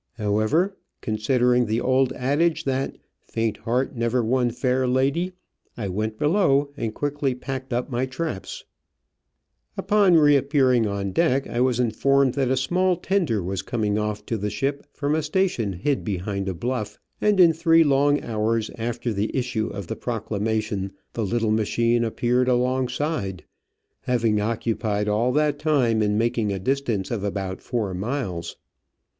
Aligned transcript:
However, 0.13 0.75
consider 1.01 1.53
ing 1.53 1.67
the 1.67 1.79
old 1.79 2.11
adage 2.13 2.63
that 2.63 2.97
faint 3.23 3.57
heart 3.57 3.95
never 3.95 4.23
won 4.23 4.49
fair 4.49 4.87
lady," 4.87 5.33
1 5.75 5.93
went 5.93 6.17
below 6.17 6.71
and 6.75 6.91
quickly 6.95 7.35
packed 7.35 7.71
up 7.71 7.91
my 7.91 8.07
traps. 8.07 8.63
D* 8.63 8.63
Digitized 8.63 9.75
by 9.75 9.81
VjOOQIC 9.81 9.85
38 9.85 9.87
Travels 9.87 10.07
and 10.07 10.17
Adventures 10.17 10.17
Upon 10.17 10.23
reappearing 10.75 10.87
on 10.87 11.11
deck 11.11 11.47
I 11.47 11.61
was 11.61 11.79
informed 11.79 12.33
that 12.33 12.49
a 12.49 12.57
small 12.57 12.95
tender 12.95 13.43
was 13.43 13.61
coming 13.61 13.99
off 13.99 14.25
to 14.25 14.37
the 14.39 14.49
ship 14.49 14.87
from 14.91 15.13
a 15.13 15.21
station 15.21 15.73
hid 15.73 16.03
behind 16.03 16.49
a 16.49 16.55
bluff, 16.55 16.97
and 17.21 17.39
in 17.39 17.53
three 17.53 17.83
long 17.83 18.23
hours 18.23 18.71
after 18.79 19.13
the 19.13 19.29
issue 19.37 19.67
of 19.67 19.85
the 19.85 19.95
proclamation 19.95 20.93
the 21.13 21.23
little 21.23 21.51
machine 21.51 22.03
appeared 22.03 22.47
alongside, 22.47 23.43
having 24.01 24.41
occupied 24.41 25.07
all 25.07 25.31
that 25.33 25.59
time 25.59 26.01
in 26.01 26.17
making 26.17 26.51
a 26.51 26.57
distance 26.57 27.11
of 27.11 27.23
about 27.23 27.61
four 27.61 27.93
miles. 27.93 28.57